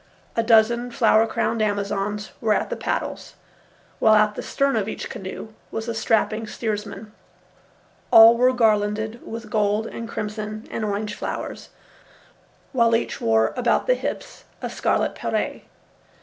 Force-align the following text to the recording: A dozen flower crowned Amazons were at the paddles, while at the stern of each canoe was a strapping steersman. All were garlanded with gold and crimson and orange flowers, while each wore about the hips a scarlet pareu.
A 0.35 0.41
dozen 0.41 0.89
flower 0.89 1.27
crowned 1.27 1.61
Amazons 1.61 2.31
were 2.41 2.55
at 2.55 2.71
the 2.71 2.75
paddles, 2.75 3.35
while 3.99 4.15
at 4.15 4.33
the 4.33 4.41
stern 4.41 4.75
of 4.75 4.89
each 4.89 5.11
canoe 5.11 5.49
was 5.69 5.87
a 5.87 5.93
strapping 5.93 6.47
steersman. 6.47 7.11
All 8.09 8.35
were 8.35 8.51
garlanded 8.51 9.21
with 9.23 9.51
gold 9.51 9.85
and 9.85 10.09
crimson 10.09 10.67
and 10.71 10.83
orange 10.83 11.13
flowers, 11.13 11.69
while 12.73 12.95
each 12.95 13.21
wore 13.21 13.53
about 13.55 13.85
the 13.85 13.93
hips 13.93 14.45
a 14.59 14.71
scarlet 14.71 15.13
pareu. 15.13 15.61